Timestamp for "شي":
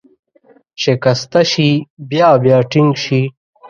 1.51-1.69, 3.03-3.21